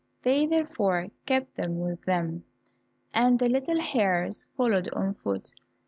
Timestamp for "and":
3.13-3.37